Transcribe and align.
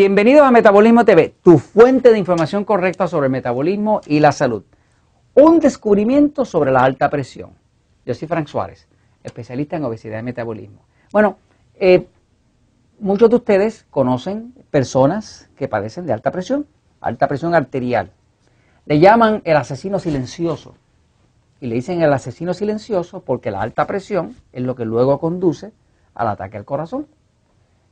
Bienvenidos 0.00 0.46
a 0.46 0.50
Metabolismo 0.50 1.04
TV, 1.04 1.34
tu 1.42 1.58
fuente 1.58 2.10
de 2.10 2.18
información 2.18 2.64
correcta 2.64 3.06
sobre 3.06 3.26
el 3.26 3.32
metabolismo 3.32 4.00
y 4.06 4.18
la 4.18 4.32
salud. 4.32 4.64
Un 5.34 5.60
descubrimiento 5.60 6.46
sobre 6.46 6.72
la 6.72 6.80
alta 6.84 7.10
presión. 7.10 7.50
Yo 8.06 8.14
soy 8.14 8.26
Frank 8.26 8.46
Suárez, 8.46 8.88
especialista 9.22 9.76
en 9.76 9.84
obesidad 9.84 10.20
y 10.20 10.22
metabolismo. 10.22 10.86
Bueno, 11.12 11.36
eh, 11.74 12.06
muchos 12.98 13.28
de 13.28 13.36
ustedes 13.36 13.84
conocen 13.90 14.54
personas 14.70 15.50
que 15.54 15.68
padecen 15.68 16.06
de 16.06 16.14
alta 16.14 16.30
presión, 16.30 16.66
alta 17.02 17.28
presión 17.28 17.54
arterial. 17.54 18.10
Le 18.86 19.00
llaman 19.00 19.42
el 19.44 19.58
asesino 19.58 19.98
silencioso. 19.98 20.76
Y 21.60 21.66
le 21.66 21.74
dicen 21.74 22.00
el 22.00 22.14
asesino 22.14 22.54
silencioso 22.54 23.20
porque 23.20 23.50
la 23.50 23.60
alta 23.60 23.86
presión 23.86 24.34
es 24.54 24.62
lo 24.62 24.74
que 24.74 24.86
luego 24.86 25.20
conduce 25.20 25.74
al 26.14 26.28
ataque 26.28 26.56
al 26.56 26.64
corazón. 26.64 27.06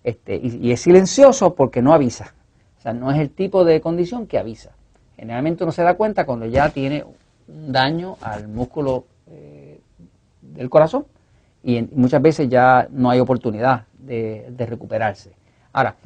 Este, 0.04 0.36
y, 0.36 0.72
es 0.72 0.80
silencioso 0.80 1.54
porque 1.54 1.82
no 1.82 1.92
avisa. 1.92 2.34
O 2.78 2.80
sea, 2.80 2.92
no 2.92 3.10
es 3.10 3.18
el 3.18 3.30
tipo 3.30 3.64
de 3.64 3.80
condición 3.80 4.26
que 4.26 4.38
avisa. 4.38 4.70
Generalmente 5.16 5.64
uno 5.64 5.72
se 5.72 5.82
da 5.82 5.94
cuenta 5.94 6.24
cuando 6.24 6.46
ya 6.46 6.70
tiene 6.70 7.04
un 7.04 7.72
daño 7.72 8.16
al 8.20 8.48
músculo 8.48 9.06
eh, 9.26 9.80
del 10.40 10.70
corazón 10.70 11.06
y 11.62 11.82
muchas 11.92 12.22
veces 12.22 12.48
ya 12.48 12.86
no 12.90 13.10
hay 13.10 13.18
oportunidad 13.18 13.84
de, 13.98 14.46
de 14.50 14.66
recuperarse. 14.66 15.32
Ahora, 15.72 15.96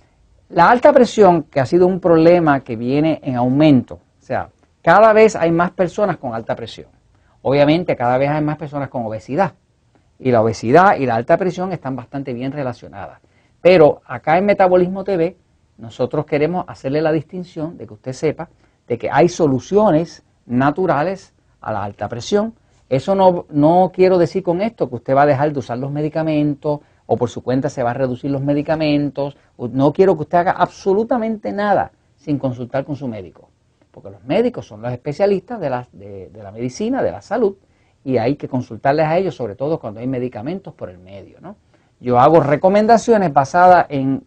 la 0.48 0.70
alta 0.70 0.92
presión, 0.92 1.44
que 1.44 1.60
ha 1.60 1.66
sido 1.66 1.86
un 1.86 2.00
problema 2.00 2.60
que 2.60 2.76
viene 2.76 3.20
en 3.22 3.36
aumento, 3.36 3.94
o 3.94 4.24
sea, 4.24 4.48
cada 4.82 5.12
vez 5.12 5.36
hay 5.36 5.50
más 5.50 5.70
personas 5.70 6.16
con 6.16 6.34
alta 6.34 6.56
presión. 6.56 6.88
Obviamente, 7.42 7.96
cada 7.96 8.18
vez 8.18 8.30
hay 8.30 8.42
más 8.42 8.56
personas 8.56 8.88
con 8.88 9.04
obesidad. 9.06 9.52
Y 10.18 10.30
la 10.30 10.42
obesidad 10.42 10.96
y 10.96 11.06
la 11.06 11.16
alta 11.16 11.36
presión 11.36 11.72
están 11.72 11.96
bastante 11.96 12.32
bien 12.32 12.52
relacionadas. 12.52 13.20
Pero 13.62 14.02
acá 14.04 14.36
en 14.36 14.44
Metabolismo 14.44 15.04
TV 15.04 15.36
nosotros 15.78 16.26
queremos 16.26 16.64
hacerle 16.68 17.00
la 17.00 17.12
distinción 17.12 17.78
de 17.78 17.86
que 17.86 17.94
usted 17.94 18.12
sepa 18.12 18.50
de 18.88 18.98
que 18.98 19.08
hay 19.10 19.28
soluciones 19.28 20.24
naturales 20.44 21.32
a 21.60 21.72
la 21.72 21.84
alta 21.84 22.08
presión. 22.08 22.54
Eso 22.88 23.14
no, 23.14 23.46
no 23.48 23.90
quiero 23.94 24.18
decir 24.18 24.42
con 24.42 24.60
esto 24.60 24.90
que 24.90 24.96
usted 24.96 25.14
va 25.14 25.22
a 25.22 25.26
dejar 25.26 25.52
de 25.52 25.60
usar 25.60 25.78
los 25.78 25.92
medicamentos 25.92 26.80
o 27.06 27.16
por 27.16 27.30
su 27.30 27.42
cuenta 27.42 27.70
se 27.70 27.82
va 27.82 27.92
a 27.92 27.94
reducir 27.94 28.30
los 28.30 28.42
medicamentos. 28.42 29.36
No 29.56 29.92
quiero 29.92 30.16
que 30.16 30.22
usted 30.22 30.38
haga 30.38 30.52
absolutamente 30.52 31.52
nada 31.52 31.92
sin 32.16 32.38
consultar 32.38 32.84
con 32.84 32.96
su 32.96 33.06
médico, 33.06 33.48
porque 33.92 34.10
los 34.10 34.24
médicos 34.24 34.66
son 34.66 34.82
los 34.82 34.92
especialistas 34.92 35.60
de 35.60 35.70
la, 35.70 35.88
de 35.92 36.30
la 36.42 36.50
medicina, 36.50 37.02
de 37.02 37.12
la 37.12 37.22
salud, 37.22 37.56
y 38.04 38.18
hay 38.18 38.36
que 38.36 38.48
consultarles 38.48 39.06
a 39.06 39.18
ellos, 39.18 39.34
sobre 39.34 39.54
todo 39.54 39.78
cuando 39.78 40.00
hay 40.00 40.06
medicamentos 40.06 40.74
por 40.74 40.90
el 40.90 40.98
medio, 40.98 41.40
¿no? 41.40 41.56
Yo 42.02 42.18
hago 42.18 42.40
recomendaciones 42.40 43.32
basadas 43.32 43.86
en, 43.88 44.24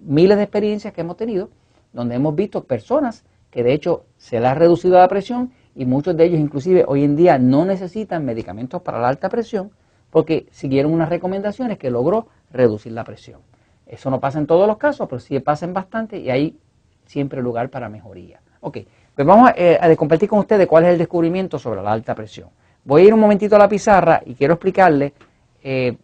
miles 0.00 0.36
de 0.36 0.42
experiencias 0.42 0.92
que 0.92 1.00
hemos 1.00 1.16
tenido, 1.16 1.48
donde 1.94 2.14
hemos 2.14 2.34
visto 2.34 2.64
personas 2.64 3.24
que 3.50 3.62
de 3.62 3.72
hecho 3.72 4.04
se 4.18 4.38
les 4.38 4.50
ha 4.50 4.54
reducido 4.54 4.98
la 4.98 5.08
presión 5.08 5.50
y 5.74 5.86
muchos 5.86 6.14
de 6.14 6.26
ellos 6.26 6.38
inclusive 6.38 6.84
hoy 6.86 7.02
en 7.02 7.16
día 7.16 7.38
no 7.38 7.64
necesitan 7.64 8.26
medicamentos 8.26 8.82
para 8.82 9.00
la 9.00 9.08
alta 9.08 9.30
presión 9.30 9.70
porque 10.10 10.46
siguieron 10.50 10.92
unas 10.92 11.08
recomendaciones 11.08 11.78
que 11.78 11.88
logró 11.88 12.28
reducir 12.52 12.92
la 12.92 13.04
presión. 13.04 13.40
Eso 13.86 14.10
no 14.10 14.20
pasa 14.20 14.38
en 14.38 14.46
todos 14.46 14.68
los 14.68 14.76
casos, 14.76 15.08
pero 15.08 15.20
sí 15.20 15.40
pasa 15.40 15.64
en 15.64 15.72
bastante 15.72 16.18
y 16.18 16.28
hay 16.28 16.58
siempre 17.06 17.40
lugar 17.40 17.70
para 17.70 17.88
mejoría. 17.88 18.42
Ok, 18.60 18.78
pues 19.14 19.26
vamos 19.26 19.48
a, 19.48 19.54
eh, 19.56 19.96
compartir 19.96 20.28
con 20.28 20.40
ustedes 20.40 20.66
cuál 20.66 20.84
es 20.84 20.90
el 20.90 20.98
descubrimiento 20.98 21.58
sobre 21.58 21.82
la 21.82 21.92
alta 21.92 22.14
presión. 22.14 22.50
Voy 22.84 23.02
a 23.02 23.04
ir 23.06 23.14
un 23.14 23.20
momentito 23.20 23.56
a 23.56 23.58
la 23.58 23.68
pizarra 23.70 24.20
y 24.26 24.34
quiero 24.34 24.54
explicarle 24.54 25.14
eh, 25.62 25.96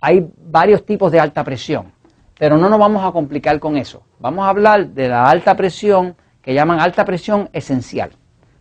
hay 0.00 0.30
varios 0.36 0.84
tipos 0.84 1.12
de 1.12 1.20
alta 1.20 1.44
presión, 1.44 1.92
pero 2.38 2.56
no 2.56 2.68
nos 2.68 2.78
vamos 2.78 3.04
a 3.04 3.12
complicar 3.12 3.58
con 3.60 3.76
eso. 3.76 4.02
Vamos 4.18 4.44
a 4.44 4.48
hablar 4.48 4.88
de 4.88 5.08
la 5.08 5.28
alta 5.28 5.54
presión 5.56 6.16
que 6.40 6.54
llaman 6.54 6.80
alta 6.80 7.04
presión 7.04 7.50
esencial, 7.52 8.10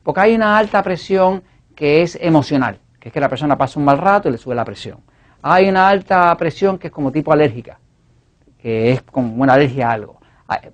porque 0.03 0.21
hay 0.21 0.35
una 0.35 0.57
alta 0.57 0.83
presión 0.83 1.43
que 1.75 2.01
es 2.01 2.17
emocional, 2.21 2.79
que 2.99 3.09
es 3.09 3.13
que 3.13 3.19
la 3.19 3.29
persona 3.29 3.57
pasa 3.57 3.79
un 3.79 3.85
mal 3.85 3.97
rato 3.97 4.27
y 4.27 4.33
le 4.33 4.37
sube 4.37 4.53
la 4.53 4.65
presión. 4.65 4.99
Hay 5.41 5.69
una 5.69 5.87
alta 5.87 6.35
presión 6.35 6.77
que 6.77 6.87
es 6.87 6.93
como 6.93 7.11
tipo 7.11 7.31
alérgica, 7.31 7.79
que 8.61 8.91
es 8.91 9.01
como 9.03 9.41
una 9.41 9.53
alergia 9.53 9.89
a 9.89 9.93
algo. 9.93 10.19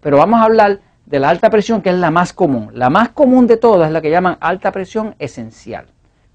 Pero 0.02 0.18
vamos 0.18 0.40
a 0.40 0.46
hablar 0.46 0.80
de 1.06 1.20
la 1.20 1.30
alta 1.30 1.52
presión 1.52 1.84
que 1.84 1.90
es 1.90 1.96
la 1.96 2.10
más 2.10 2.34
común. 2.34 2.72
La 2.74 2.90
más 2.90 3.10
común 3.10 3.46
de 3.46 3.58
todas 3.58 3.88
es 3.88 3.94
la 3.94 4.02
que 4.02 4.10
llaman 4.10 4.38
alta 4.40 4.72
presión 4.72 5.14
esencial, 5.20 5.86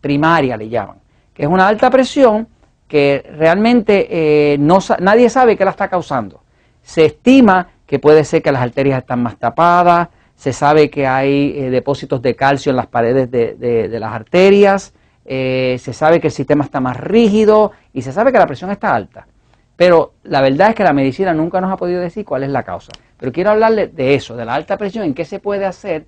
primaria 0.00 0.56
le 0.56 0.68
llaman, 0.68 0.98
que 1.34 1.42
es 1.42 1.48
una 1.48 1.66
alta 1.66 1.90
presión 1.90 2.46
que 2.90 3.24
realmente 3.36 4.08
eh, 4.10 4.58
no, 4.58 4.80
nadie 4.98 5.30
sabe 5.30 5.56
qué 5.56 5.64
la 5.64 5.70
está 5.70 5.88
causando. 5.88 6.42
Se 6.82 7.04
estima 7.04 7.68
que 7.86 8.00
puede 8.00 8.24
ser 8.24 8.42
que 8.42 8.50
las 8.50 8.60
arterias 8.60 8.98
están 8.98 9.22
más 9.22 9.38
tapadas, 9.38 10.08
se 10.34 10.52
sabe 10.52 10.90
que 10.90 11.06
hay 11.06 11.54
eh, 11.56 11.70
depósitos 11.70 12.20
de 12.20 12.34
calcio 12.34 12.70
en 12.70 12.76
las 12.76 12.88
paredes 12.88 13.30
de, 13.30 13.88
las 14.00 14.12
arterias, 14.12 14.92
eh, 15.24 15.76
se 15.80 15.92
sabe 15.92 16.20
que 16.20 16.26
el 16.26 16.32
sistema 16.32 16.64
está 16.64 16.80
más 16.80 16.96
rígido 16.96 17.70
y 17.92 18.02
se 18.02 18.10
sabe 18.10 18.32
que 18.32 18.38
la 18.38 18.46
presión 18.46 18.72
está 18.72 18.92
alta. 18.92 19.28
Pero 19.76 20.14
la 20.24 20.40
verdad 20.40 20.70
es 20.70 20.74
que 20.74 20.82
la 20.82 20.92
medicina 20.92 21.32
nunca 21.32 21.60
nos 21.60 21.72
ha 21.72 21.76
podido 21.76 22.00
decir 22.00 22.24
cuál 22.24 22.42
es 22.42 22.50
la 22.50 22.64
causa. 22.64 22.90
Pero 23.16 23.30
quiero 23.30 23.50
hablarle 23.50 23.86
de 23.86 24.14
eso, 24.14 24.34
de 24.34 24.44
la 24.44 24.54
alta 24.54 24.76
presión, 24.76 25.04
en 25.04 25.14
qué 25.14 25.24
se 25.24 25.38
puede 25.38 25.64
hacer 25.64 26.06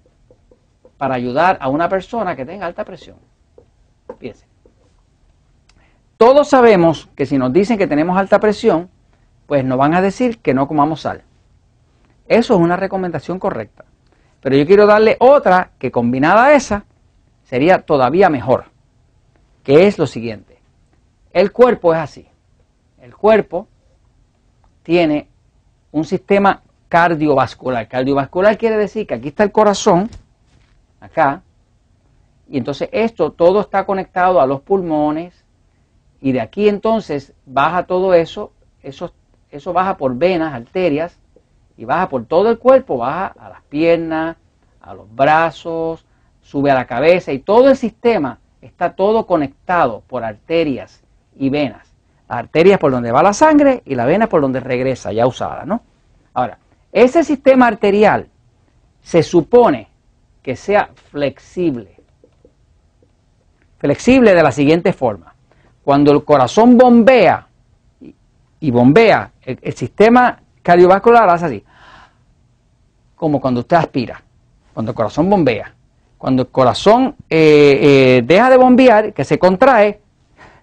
para 0.99 1.15
ayudar 1.15 1.59
a 1.61 1.69
una 1.69 1.89
persona 1.89 2.35
que 2.35 2.45
tenga 2.45 2.67
alta 2.67 2.85
presión. 2.85 3.19
Fíjense. 4.19 4.52
Todos 6.23 6.51
sabemos 6.51 7.09
que 7.17 7.27
si 7.27 7.37
nos 7.37 7.53
dicen 7.53 7.79
que 7.79 7.89
tenemos 7.89 8.17
alta 8.17 8.39
presión, 8.39 8.89
pues 9.49 9.65
nos 9.65 9.77
van 9.77 9.93
a 9.93 10.01
decir 10.01 10.39
que 10.39 10.55
no 10.55 10.69
comamos 10.69 11.01
sal. 11.01 11.25
Eso 12.29 12.55
es 12.55 12.61
una 12.61 12.77
recomendación 12.77 13.41
correcta. 13.41 13.87
Pero 14.41 14.55
yo 14.55 14.65
quiero 14.65 14.87
darle 14.87 15.17
otra 15.19 15.73
que 15.81 15.91
combinada 15.91 16.45
a 16.45 16.53
esa 16.53 16.85
sería 17.43 17.83
todavía 17.83 18.31
mejor, 18.31 18.67
que 19.65 19.89
es 19.89 19.99
lo 19.99 20.07
siguiente. 20.07 20.61
El 21.33 21.51
cuerpo 21.51 21.93
es 21.93 21.99
así. 21.99 22.29
El 23.01 23.17
cuerpo 23.17 23.67
tiene 24.85 25.27
un 25.91 26.05
sistema 26.05 26.63
cardiovascular. 26.89 27.89
Cardiovascular 27.89 28.57
quiere 28.57 28.77
decir 28.77 29.09
que 29.09 29.15
aquí 29.15 29.27
está 29.27 29.43
el 29.43 29.51
corazón, 29.51 30.09
acá, 31.01 31.43
y 32.49 32.59
entonces 32.59 32.89
esto 32.93 33.33
todo 33.33 33.61
está 33.61 33.85
conectado 33.85 34.41
a 34.41 34.47
los 34.47 34.61
pulmones, 34.61 35.42
y 36.23 36.31
de 36.31 36.41
aquí 36.41 36.69
entonces 36.69 37.35
baja 37.45 37.85
todo 37.85 38.15
eso, 38.15 38.53
eso, 38.81 39.13
baja 39.73 39.97
por 39.97 40.17
venas, 40.17 40.55
arterias, 40.55 41.19
y 41.77 41.85
baja 41.85 42.09
por 42.09 42.27
todo 42.27 42.49
el 42.49 42.59
cuerpo, 42.59 42.99
baja 42.99 43.35
a 43.39 43.49
las 43.49 43.63
piernas, 43.63 44.37
a 44.81 44.95
los 44.95 45.13
brazos, 45.13 46.07
sube 46.41 46.71
a 46.71 46.75
la 46.75 46.87
cabeza 46.87 47.33
y 47.33 47.41
todo 47.41 47.71
el 47.71 47.77
sistema 47.77 48.39
está 48.61 48.95
todo 48.95 49.27
conectado 49.27 50.05
por 50.07 50.23
arterias 50.23 51.03
y 51.37 51.51
venas. 51.51 51.93
Las 52.29 52.39
arterias 52.39 52.79
por 52.79 52.93
donde 52.93 53.11
va 53.11 53.23
la 53.23 53.33
sangre 53.33 53.83
y 53.85 53.97
la 53.97 54.07
vena 54.07 54.29
por 54.29 54.43
donde 54.43 54.61
regresa, 54.61 55.13
ya 55.13 55.27
usada, 55.27 55.65
¿no? 55.65 55.83
Ahora, 56.35 56.59
ese 56.93 57.25
sistema 57.25 57.67
arterial 57.67 58.29
se 59.01 59.25
supone 59.25 59.89
que 60.41 60.55
sea 60.55 60.91
flexible. 61.11 61.97
Flexible 63.79 64.35
de 64.35 64.43
la 64.43 64.53
siguiente 64.53 64.93
forma. 64.93 65.35
Cuando 65.85 66.13
el 66.13 66.25
corazón 66.25 66.79
bombea 66.79 67.47
y 68.61 68.71
bombea, 68.71 69.33
el, 69.43 69.75
sistema 69.75 70.41
cardiovascular 70.63 71.29
hace 71.29 71.47
así, 71.47 71.65
como 73.17 73.41
cuando 73.41 73.61
usted 73.61 73.77
aspira, 73.77 74.23
cuando 74.73 74.93
el 74.93 74.97
corazón 74.97 75.29
bombea. 75.29 75.75
Cuando 76.19 76.43
el 76.43 76.49
corazón 76.49 77.17
eh, 77.29 77.81
eh, 77.83 78.23
deja 78.25 78.49
de 78.49 78.57
bombear, 78.57 79.13
que 79.13 79.25
se 79.25 79.41
contrae, 79.41 80.01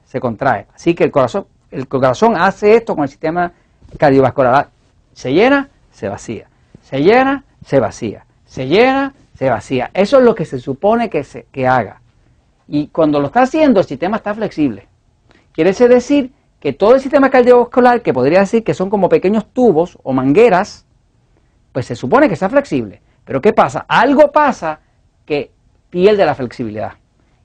se 0.05 0.21
contrae. 0.21 0.67
Así 0.73 0.95
que 0.95 1.03
el 1.03 1.11
corazón, 1.11 1.47
el 1.69 1.85
corazón 1.85 2.37
hace 2.37 2.75
esto 2.75 2.95
con 2.95 3.03
el 3.03 3.09
sistema 3.09 3.51
cardiovascular. 3.97 4.69
Se 5.11 5.33
llena, 5.33 5.67
se 5.91 6.07
vacía. 6.07 6.47
Se 6.81 7.03
llena, 7.03 7.43
se 7.65 7.81
vacía. 7.81 8.25
Se 8.45 8.67
llena, 8.67 9.13
se 9.37 9.49
vacía. 9.49 9.91
Eso 9.93 10.19
es 10.19 10.23
lo 10.23 10.33
que 10.33 10.45
se 10.45 10.59
supone 10.59 11.09
que, 11.09 11.25
se, 11.25 11.45
que 11.51 11.67
haga. 11.67 11.99
Y 12.69 12.87
cuando 12.87 13.19
lo 13.19 13.27
está 13.27 13.41
haciendo, 13.41 13.81
el 13.81 13.85
sistema 13.85 14.15
está 14.15 14.33
flexible. 14.33 14.87
Quiere 15.53 15.73
decir 15.73 16.31
que 16.59 16.73
todo 16.73 16.95
el 16.95 17.01
sistema 17.01 17.29
cardiovascular, 17.29 18.01
que 18.01 18.13
podría 18.13 18.39
decir 18.39 18.63
que 18.63 18.73
son 18.73 18.89
como 18.89 19.09
pequeños 19.09 19.45
tubos 19.53 19.97
o 20.03 20.13
mangueras, 20.13 20.85
pues 21.71 21.85
se 21.85 21.95
supone 21.95 22.27
que 22.27 22.33
está 22.33 22.49
flexible. 22.49 23.01
Pero 23.25 23.41
¿qué 23.41 23.53
pasa? 23.53 23.85
Algo 23.87 24.31
pasa 24.31 24.79
que 25.25 25.51
pierde 25.89 26.25
la 26.25 26.35
flexibilidad 26.35 26.93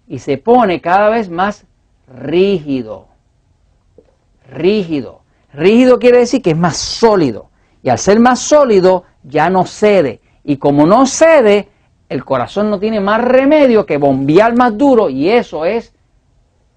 y 0.08 0.18
se 0.18 0.38
pone 0.38 0.80
cada 0.80 1.10
vez 1.10 1.30
más 1.30 1.66
rígido. 2.08 3.08
Rígido. 4.50 5.22
Rígido 5.52 5.98
quiere 5.98 6.18
decir 6.18 6.42
que 6.42 6.50
es 6.50 6.56
más 6.56 6.76
sólido. 6.76 7.50
Y 7.82 7.88
al 7.88 7.98
ser 7.98 8.18
más 8.18 8.40
sólido 8.40 9.04
ya 9.22 9.48
no 9.50 9.64
cede. 9.64 10.20
Y 10.42 10.56
como 10.56 10.86
no 10.86 11.06
cede, 11.06 11.68
el 12.08 12.24
corazón 12.24 12.70
no 12.70 12.78
tiene 12.78 13.00
más 13.00 13.22
remedio 13.22 13.86
que 13.86 13.96
bombear 13.96 14.54
más 14.56 14.76
duro 14.76 15.08
y 15.08 15.30
eso 15.30 15.64
es 15.64 15.93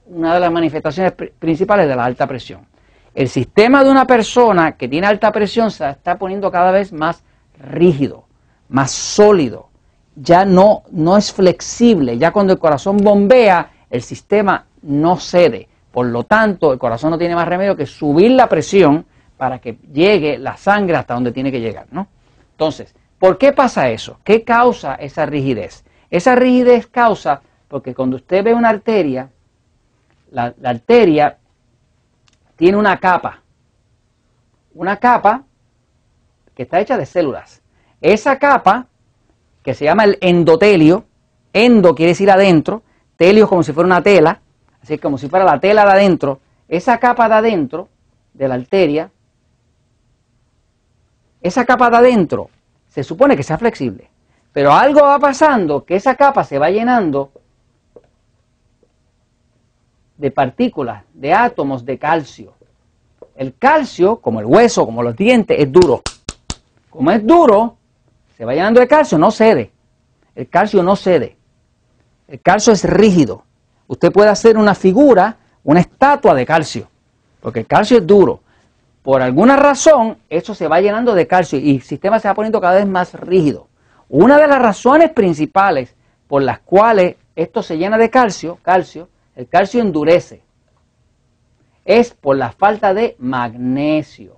una 0.09 0.33
de 0.33 0.39
las 0.39 0.51
manifestaciones 0.51 1.13
principales 1.13 1.87
de 1.87 1.95
la 1.95 2.05
alta 2.05 2.27
presión. 2.27 2.65
El 3.13 3.29
sistema 3.29 3.83
de 3.83 3.89
una 3.89 4.05
persona 4.05 4.73
que 4.73 4.87
tiene 4.87 5.07
alta 5.07 5.31
presión 5.31 5.71
se 5.71 5.89
está 5.89 6.17
poniendo 6.17 6.51
cada 6.51 6.71
vez 6.71 6.93
más 6.93 7.23
rígido, 7.59 8.25
más 8.69 8.91
sólido, 8.91 9.69
ya 10.15 10.45
no, 10.45 10.83
no 10.91 11.17
es 11.17 11.31
flexible, 11.31 12.17
ya 12.17 12.31
cuando 12.31 12.53
el 12.53 12.59
corazón 12.59 12.97
bombea, 12.97 13.71
el 13.89 14.01
sistema 14.01 14.65
no 14.81 15.17
cede. 15.17 15.67
Por 15.91 16.07
lo 16.07 16.23
tanto, 16.23 16.73
el 16.73 16.79
corazón 16.79 17.11
no 17.11 17.17
tiene 17.17 17.35
más 17.35 17.47
remedio 17.47 17.75
que 17.75 17.85
subir 17.85 18.31
la 18.31 18.47
presión 18.47 19.05
para 19.37 19.59
que 19.59 19.77
llegue 19.91 20.37
la 20.37 20.57
sangre 20.57 20.95
hasta 20.95 21.13
donde 21.13 21.31
tiene 21.31 21.51
que 21.51 21.59
llegar, 21.59 21.87
¿no? 21.91 22.07
Entonces, 22.51 22.93
¿por 23.19 23.37
qué 23.37 23.53
pasa 23.53 23.89
eso? 23.89 24.19
¿Qué 24.23 24.43
causa 24.43 24.95
esa 24.95 25.25
rigidez? 25.25 25.83
Esa 26.09 26.35
rigidez 26.35 26.87
causa 26.87 27.41
porque 27.67 27.93
cuando 27.93 28.15
usted 28.15 28.43
ve 28.43 28.53
una 28.53 28.69
arteria, 28.69 29.29
la, 30.31 30.53
arteria 30.63 31.37
tiene 32.55 32.77
una 32.77 32.99
capa, 32.99 33.41
una 34.73 34.97
capa 34.97 35.43
que 36.55 36.63
está 36.63 36.79
hecha 36.79 36.97
de 36.97 37.05
células. 37.05 37.61
Esa 38.01 38.37
capa, 38.37 38.87
que 39.63 39.73
se 39.73 39.85
llama 39.85 40.05
el 40.05 40.17
endotelio, 40.21 41.05
endo 41.53 41.95
quiere 41.95 42.11
decir 42.11 42.29
adentro, 42.31 42.83
telio 43.15 43.47
como 43.47 43.63
si 43.63 43.73
fuera 43.73 43.87
una 43.87 44.01
tela, 44.01 44.41
así 44.81 44.97
como 44.97 45.17
si 45.17 45.29
fuera 45.29 45.45
la 45.45 45.59
tela 45.59 45.85
de 45.85 45.91
adentro, 45.91 46.39
esa 46.67 46.99
capa 46.99 47.27
de 47.29 47.35
adentro 47.35 47.89
de 48.33 48.47
la 48.47 48.55
arteria, 48.55 49.11
esa 51.41 51.65
capa 51.65 51.89
de 51.89 51.97
adentro 51.97 52.49
se 52.89 53.03
supone 53.03 53.35
que 53.35 53.43
sea 53.43 53.57
flexible, 53.57 54.09
pero 54.51 54.73
algo 54.73 55.01
va 55.01 55.19
pasando 55.19 55.85
que 55.85 55.95
esa 55.95 56.15
capa 56.15 56.43
se 56.43 56.57
va 56.57 56.69
llenando 56.69 57.31
de 60.17 60.31
partículas, 60.31 61.03
de 61.13 61.33
átomos 61.33 61.85
de 61.85 61.97
calcio. 61.97 62.53
El 63.35 63.55
calcio, 63.55 64.17
como 64.17 64.39
el 64.39 64.45
hueso, 64.45 64.85
como 64.85 65.03
los 65.03 65.15
dientes, 65.15 65.57
es 65.59 65.71
duro. 65.71 66.01
Como 66.89 67.11
es 67.11 67.25
duro, 67.25 67.77
se 68.35 68.45
va 68.45 68.53
llenando 68.53 68.79
de 68.79 68.87
calcio, 68.87 69.17
no 69.17 69.31
cede. 69.31 69.71
El 70.35 70.49
calcio 70.49 70.81
no 70.81 70.95
cede. 70.95 71.37
El 72.27 72.41
calcio 72.41 72.73
es 72.73 72.83
rígido. 72.83 73.43
Usted 73.87 74.11
puede 74.11 74.29
hacer 74.29 74.57
una 74.57 74.75
figura, 74.75 75.37
una 75.63 75.79
estatua 75.79 76.33
de 76.33 76.45
calcio, 76.45 76.87
porque 77.39 77.61
el 77.61 77.67
calcio 77.67 77.97
es 77.97 78.05
duro. 78.05 78.41
Por 79.01 79.21
alguna 79.21 79.55
razón, 79.55 80.17
eso 80.29 80.53
se 80.53 80.67
va 80.67 80.81
llenando 80.81 81.15
de 81.15 81.27
calcio 81.27 81.57
y 81.57 81.75
el 81.75 81.81
sistema 81.81 82.19
se 82.19 82.27
va 82.27 82.33
poniendo 82.33 82.59
cada 82.59 82.75
vez 82.75 82.87
más 82.87 83.13
rígido. 83.13 83.67
Una 84.09 84.37
de 84.37 84.47
las 84.47 84.61
razones 84.61 85.11
principales 85.11 85.95
por 86.27 86.41
las 86.41 86.59
cuales 86.59 87.15
esto 87.35 87.63
se 87.63 87.77
llena 87.77 87.97
de 87.97 88.09
calcio, 88.09 88.57
calcio, 88.61 89.07
el 89.37 89.47
calcio 89.47 89.81
endurece, 89.81 90.41
es 91.85 92.11
por 92.11 92.35
la 92.35 92.51
falta 92.51 92.95
de 92.95 93.15
magnesio. 93.19 94.35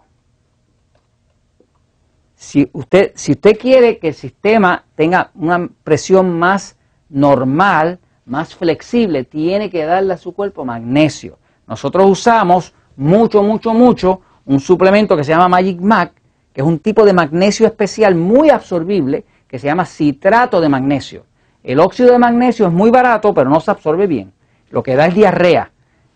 Si 2.35 2.69
usted, 2.73 3.13
si 3.15 3.31
usted 3.31 3.57
quiere 3.57 3.97
que 3.97 4.09
el 4.09 4.13
sistema 4.13 4.83
tenga 4.95 5.31
una 5.35 5.69
presión 5.85 6.37
más 6.37 6.75
normal, 7.07 7.99
más 8.25 8.53
flexible, 8.53 9.23
tiene 9.23 9.69
que 9.69 9.85
darle 9.85 10.15
a 10.15 10.17
su 10.17 10.33
cuerpo 10.33 10.65
magnesio. 10.65 11.39
Nosotros 11.65 12.05
usamos 12.09 12.73
mucho, 12.97 13.41
mucho, 13.41 13.73
mucho 13.73 14.21
un 14.45 14.59
suplemento 14.59 15.15
que 15.15 15.23
se 15.23 15.31
llama 15.31 15.47
Magic 15.47 15.79
Mac, 15.79 16.11
que 16.51 16.59
es 16.59 16.67
un 16.67 16.79
tipo 16.79 17.05
de 17.05 17.13
magnesio 17.13 17.65
especial 17.65 18.15
muy 18.15 18.49
absorbible, 18.49 19.23
que 19.47 19.59
se 19.59 19.67
llama 19.67 19.85
citrato 19.85 20.59
de 20.59 20.67
magnesio. 20.67 21.25
El 21.63 21.79
óxido 21.79 22.11
de 22.11 22.19
magnesio 22.19 22.67
es 22.67 22.73
muy 22.73 22.89
barato, 22.89 23.33
pero 23.33 23.49
no 23.49 23.61
se 23.61 23.71
absorbe 23.71 24.05
bien. 24.05 24.33
Lo 24.69 24.83
que 24.83 24.95
da 24.95 25.07
es 25.07 25.15
diarrea 25.15 25.71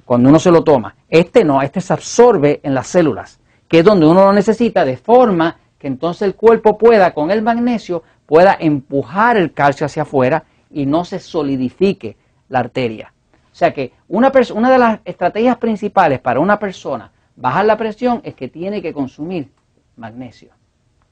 cuando 0.05 0.29
uno 0.29 0.39
se 0.39 0.51
lo 0.51 0.63
toma. 0.63 0.95
Este 1.09 1.43
no, 1.43 1.61
este 1.61 1.81
se 1.81 1.93
absorbe 1.93 2.59
en 2.63 2.73
las 2.73 2.87
células, 2.87 3.39
que 3.67 3.79
es 3.79 3.85
donde 3.85 4.05
uno 4.05 4.25
lo 4.25 4.33
necesita, 4.33 4.85
de 4.85 4.97
forma 4.97 5.57
que 5.79 5.87
entonces 5.87 6.21
el 6.23 6.35
cuerpo 6.35 6.77
pueda, 6.77 7.13
con 7.13 7.31
el 7.31 7.41
magnesio, 7.41 8.03
pueda 8.25 8.55
empujar 8.59 9.37
el 9.37 9.53
calcio 9.53 9.85
hacia 9.85 10.03
afuera 10.03 10.45
y 10.71 10.85
no 10.85 11.05
se 11.05 11.19
solidifique 11.19 12.17
la 12.49 12.59
arteria. 12.59 13.13
O 13.51 13.55
sea 13.55 13.73
que 13.73 13.93
una, 14.07 14.31
de 14.31 14.77
las 14.79 14.99
estrategias 15.05 15.57
principales 15.57 16.19
para 16.19 16.39
una 16.39 16.57
persona 16.57 17.11
bajar 17.35 17.65
la 17.65 17.77
presión 17.77 18.21
es 18.23 18.33
que 18.33 18.47
tiene 18.47 18.81
que 18.81 18.93
consumir 18.93 19.49
magnesio. 19.95 20.49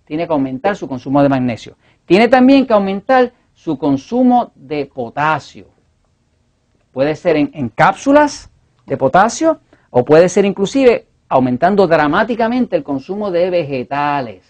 Tiene 0.06 0.26
que 0.26 0.34
aumentar 0.34 0.76
su 0.76 0.88
consumo 0.88 1.22
de 1.22 1.30
magnesio. 1.30 1.76
Tiene 2.06 2.28
también 2.28 2.66
que 2.66 2.74
aumentar 2.74 3.32
su 3.54 3.78
consumo 3.78 4.52
de 4.56 4.88
potasio. 4.88 5.68
Puede 6.92 7.16
ser 7.16 7.38
en 7.38 7.70
cápsulas 7.70 8.50
de 8.86 8.98
potasio 8.98 9.60
o 9.90 10.04
puede 10.04 10.30
ser 10.30 10.46
inclusive 10.46 11.08
aumentando 11.30 11.88
dramáticamente 11.88 12.76
el 12.76 12.84
consumo 12.84 13.32
de 13.32 13.50
vegetales. 13.50 14.44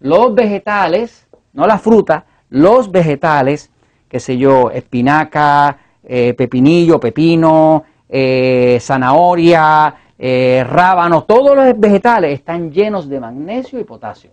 Los 0.00 0.34
vegetales, 0.34 1.26
no 1.52 1.66
la 1.66 1.78
fruta, 1.78 2.24
los 2.50 2.90
vegetales, 2.90 3.70
qué 4.08 4.20
sé 4.20 4.36
yo, 4.36 4.70
espinaca, 4.70 5.78
eh, 6.04 6.34
pepinillo, 6.34 6.98
pepino, 6.98 7.84
eh, 8.08 8.78
zanahoria, 8.80 9.94
eh, 10.18 10.64
rábano, 10.68 11.22
todos 11.24 11.56
los 11.56 11.78
vegetales 11.78 12.34
están 12.34 12.70
llenos 12.70 13.08
de 13.08 13.20
magnesio 13.20 13.78
y 13.78 13.84
potasio. 13.84 14.32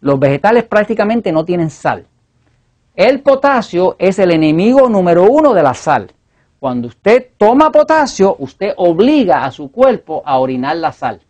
Los 0.00 0.20
vegetales 0.20 0.64
prácticamente 0.64 1.32
no 1.32 1.44
tienen 1.44 1.70
sal. 1.70 2.06
El 2.94 3.20
potasio 3.22 3.96
es 3.98 4.18
el 4.18 4.30
enemigo 4.30 4.88
número 4.88 5.24
uno 5.24 5.54
de 5.54 5.62
la 5.62 5.74
sal. 5.74 6.12
Cuando 6.66 6.88
usted 6.88 7.28
toma 7.38 7.70
potasio, 7.70 8.34
usted 8.40 8.72
obliga 8.76 9.44
a 9.44 9.52
su 9.52 9.70
cuerpo 9.70 10.24
a 10.26 10.40
orinar 10.40 10.76
la 10.76 10.90
sal. 10.90 11.20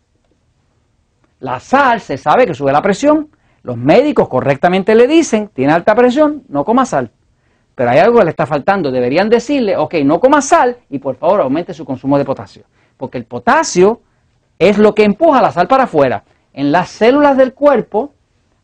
La 1.41 1.59
sal 1.59 2.01
se 2.01 2.17
sabe 2.17 2.47
que 2.47 2.55
sube 2.55 2.71
la 2.71 2.81
presión. 2.81 3.29
Los 3.61 3.77
médicos 3.77 4.29
correctamente 4.29 4.95
le 4.95 5.05
dicen, 5.05 5.51
tiene 5.53 5.73
alta 5.73 5.93
presión, 5.93 6.41
no 6.49 6.65
coma 6.65 6.87
sal. 6.87 7.11
Pero 7.75 7.91
hay 7.91 7.99
algo 7.99 8.17
que 8.17 8.23
le 8.23 8.31
está 8.31 8.47
faltando. 8.47 8.89
Deberían 8.89 9.29
decirle, 9.29 9.77
ok, 9.77 9.93
no 10.03 10.19
coma 10.19 10.41
sal 10.41 10.77
y 10.89 10.97
por 10.97 11.17
favor 11.17 11.41
aumente 11.41 11.71
su 11.71 11.85
consumo 11.85 12.17
de 12.17 12.25
potasio. 12.25 12.63
Porque 12.97 13.19
el 13.19 13.25
potasio 13.25 14.01
es 14.57 14.79
lo 14.79 14.95
que 14.95 15.03
empuja 15.03 15.39
la 15.39 15.51
sal 15.51 15.67
para 15.67 15.83
afuera. 15.83 16.23
En 16.51 16.71
las 16.71 16.89
células 16.89 17.37
del 17.37 17.53
cuerpo, 17.53 18.11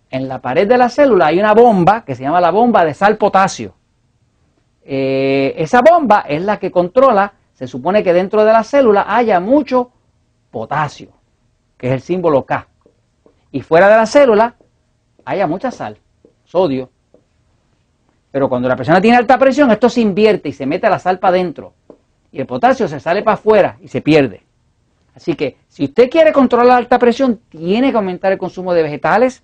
en 0.10 0.28
la 0.28 0.42
pared 0.42 0.68
de 0.68 0.80
la 0.80 0.90
célula 0.90 1.28
hay 1.28 1.38
una 1.38 1.54
bomba 1.54 2.04
que 2.04 2.16
se 2.16 2.24
llama 2.24 2.42
la 2.42 2.50
bomba 2.50 2.84
de 2.84 2.96
sal 2.96 3.18
potasio. 3.18 3.76
Eh, 4.86 5.54
esa 5.58 5.82
bomba 5.82 6.26
es 6.28 6.42
la 6.42 6.60
que 6.60 6.72
controla, 6.72 7.34
se 7.54 7.68
supone 7.68 8.04
que 8.04 8.14
dentro 8.14 8.44
de 8.44 8.52
la 8.52 8.64
célula 8.64 9.06
haya 9.08 9.40
mucho 9.40 9.92
potasio, 10.52 11.10
que 11.78 11.88
es 11.88 11.94
el 11.94 12.02
símbolo 12.02 12.46
K. 12.46 12.68
Y 13.52 13.62
fuera 13.62 13.88
de 13.88 13.96
la 13.96 14.06
célula 14.06 14.56
haya 15.26 15.48
mucha 15.48 15.72
sal, 15.72 15.98
sodio. 16.44 16.90
Pero 18.32 18.50
cuando 18.50 18.68
la 18.68 18.76
persona 18.76 19.00
tiene 19.00 19.18
alta 19.18 19.38
presión, 19.38 19.72
esto 19.72 19.90
se 19.90 20.02
invierte 20.02 20.50
y 20.50 20.54
se 20.54 20.66
mete 20.66 20.90
la 20.90 21.00
sal 21.00 21.20
para 21.20 21.36
adentro. 21.36 21.74
Y 22.32 22.40
el 22.40 22.48
potasio 22.48 22.88
se 22.88 23.00
sale 23.00 23.22
para 23.22 23.36
afuera 23.36 23.78
y 23.80 23.88
se 23.88 24.02
pierde. 24.02 24.44
Así 25.16 25.36
que 25.36 25.58
si 25.68 25.86
usted 25.86 26.10
quiere 26.10 26.34
controlar 26.34 26.66
la 26.66 26.78
alta 26.78 26.98
presión, 26.98 27.40
tiene 27.50 27.92
que 27.92 27.98
aumentar 27.98 28.32
el 28.32 28.40
consumo 28.40 28.74
de 28.74 28.82
vegetales, 28.82 29.44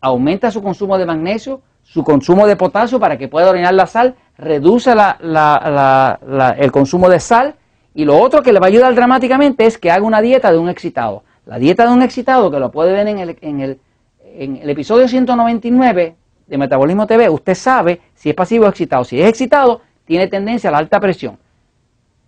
aumenta 0.00 0.50
su 0.52 0.62
consumo 0.62 0.96
de 0.98 1.06
magnesio, 1.06 1.62
su 1.82 2.04
consumo 2.04 2.46
de 2.46 2.56
potasio 2.56 3.00
para 3.00 3.18
que 3.18 3.26
pueda 3.28 3.50
orinar 3.50 3.74
la 3.74 3.86
sal, 3.86 4.14
reduce 4.38 4.92
el 4.92 6.72
consumo 6.72 7.08
de 7.08 7.20
sal 7.20 7.54
y 7.94 8.04
lo 8.04 8.18
otro 8.18 8.42
que 8.42 8.52
le 8.52 8.60
va 8.60 8.66
a 8.66 8.68
ayudar 8.68 8.94
dramáticamente 8.94 9.66
es 9.66 9.78
que 9.78 9.90
haga 9.90 10.04
una 10.04 10.20
dieta 10.20 10.50
de 10.50 10.58
un 10.58 10.68
excitado. 10.68 11.24
La 11.44 11.58
dieta 11.58 11.86
de 11.86 11.92
un 11.92 12.02
excitado, 12.02 12.50
que 12.50 12.58
lo 12.58 12.70
puede 12.70 12.92
ver 12.92 13.06
en 13.08 13.18
el, 13.18 13.36
en 13.40 13.60
el, 13.60 13.80
en 14.24 14.56
el 14.56 14.70
episodio 14.70 15.08
199 15.08 16.16
de 16.46 16.58
Metabolismo 16.58 17.06
TV, 17.06 17.28
usted 17.28 17.54
sabe 17.54 18.00
si 18.14 18.30
es 18.30 18.34
pasivo 18.34 18.66
o 18.66 18.68
excitado. 18.68 19.04
Si 19.04 19.20
es 19.20 19.28
excitado, 19.28 19.82
tiene 20.04 20.28
tendencia 20.28 20.70
a 20.70 20.72
la 20.72 20.78
alta 20.78 21.00
presión. 21.00 21.38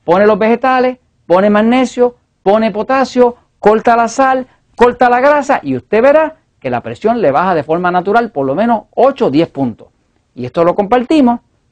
Pone 0.04 0.26
los 0.26 0.38
vegetales, 0.38 0.99
pone 1.26 1.49
magnesio, 1.49 2.16
pone 2.42 2.70
potasio, 2.70 3.37
corta 3.58 3.96
la 3.96 4.08
sal, 4.08 4.46
corta 4.76 5.08
la 5.08 5.20
grasa 5.20 5.61
y 5.62 5.76
usted 5.76 6.02
verá 6.02 6.37
que 6.61 6.70
la 6.70 6.82
presión 6.82 7.20
le 7.23 7.30
baja 7.30 7.54
de 7.54 7.62
forma 7.62 7.90
natural 7.90 8.30
por 8.30 8.46
lo 8.46 8.54
menos 8.54 8.84
8 8.94 9.26
o 9.26 9.30
10 9.30 9.49
puntos. 9.49 9.88
Y 10.34 10.44
esto 10.44 10.64
lo 10.64 10.75
compartimos 10.75 11.40